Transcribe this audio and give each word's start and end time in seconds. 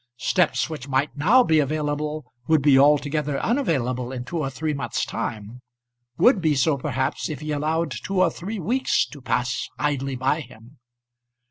Steps 0.17 0.67
which 0.67 0.87
might 0.87 1.15
now 1.15 1.43
be 1.43 1.59
available 1.59 2.33
would 2.47 2.63
be 2.63 2.75
altogether 2.79 3.39
unavailable 3.39 4.11
in 4.11 4.25
two 4.25 4.39
or 4.39 4.49
three 4.49 4.73
months' 4.73 5.05
time 5.05 5.61
would 6.17 6.41
be 6.41 6.55
so, 6.55 6.75
perhaps, 6.75 7.29
if 7.29 7.39
he 7.39 7.51
allowed 7.51 7.91
two 7.91 8.19
or 8.19 8.31
three 8.31 8.57
weeks 8.59 9.05
to 9.05 9.21
pass 9.21 9.69
idly 9.77 10.15
by 10.15 10.39
him. 10.39 10.79